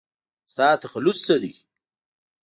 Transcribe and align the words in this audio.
ستا 0.53 0.67
تخلص 0.83 1.17
څه 1.27 1.35
دی؟ 1.41 1.53